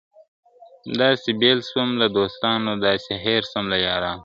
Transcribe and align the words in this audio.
داسي 0.99 1.31
بېل 1.41 1.59
سوم 1.69 1.89
له 2.01 2.07
دوستانو 2.17 2.71
داسي 2.85 3.13
هېر 3.25 3.41
سوم 3.51 3.65
له 3.71 3.77
یارانو!. 3.87 4.19